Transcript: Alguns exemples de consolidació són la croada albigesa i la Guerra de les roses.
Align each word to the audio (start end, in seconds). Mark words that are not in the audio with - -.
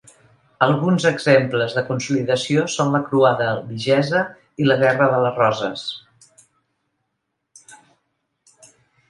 Alguns 0.67 1.03
exemples 1.09 1.75
de 1.79 1.83
consolidació 1.89 2.63
són 2.75 2.89
la 2.95 3.01
croada 3.09 3.49
albigesa 3.51 4.23
i 4.65 4.67
la 4.71 4.79
Guerra 4.85 5.11
de 5.13 5.21
les 5.25 5.39
roses. 5.43 5.85